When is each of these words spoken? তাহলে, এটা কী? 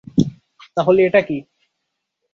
তাহলে, 0.77 0.99
এটা 1.05 1.21
কী? 1.21 1.37